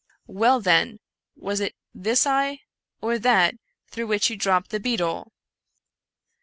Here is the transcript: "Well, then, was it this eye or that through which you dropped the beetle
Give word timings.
"Well, 0.25 0.59
then, 0.61 0.99
was 1.35 1.59
it 1.59 1.75
this 1.93 2.25
eye 2.25 2.61
or 3.01 3.19
that 3.19 3.53
through 3.91 4.07
which 4.07 4.31
you 4.31 4.35
dropped 4.35 4.71
the 4.71 4.79
beetle 4.79 5.31